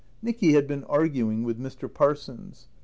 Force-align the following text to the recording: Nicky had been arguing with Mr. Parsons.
Nicky 0.23 0.53
had 0.53 0.65
been 0.65 0.83
arguing 0.85 1.43
with 1.43 1.59
Mr. 1.59 1.87
Parsons. 1.87 2.67